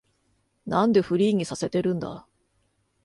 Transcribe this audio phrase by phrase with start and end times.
[0.65, 2.25] なんでフリーにさせてるんだ